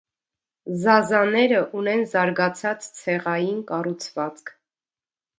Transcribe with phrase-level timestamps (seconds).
[0.83, 4.51] Զազաները ունեն զարգացած ցեղային կառուցվածք։